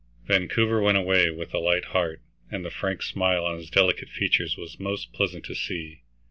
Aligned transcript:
Vancouver 0.25 0.81
went 0.81 0.97
away 0.97 1.29
with 1.29 1.53
a 1.53 1.59
light 1.59 1.85
heart, 1.93 2.23
and 2.49 2.65
the 2.65 2.71
frank 2.71 3.03
smile 3.03 3.45
on 3.45 3.57
his 3.59 3.69
delicate 3.69 4.09
features 4.09 4.57
was 4.57 4.79
most 4.79 5.13
pleasant 5.13 5.45
to 5.45 5.53
see. 5.53 6.01